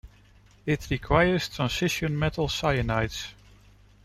[0.65, 3.33] It requires transition metal cyanides.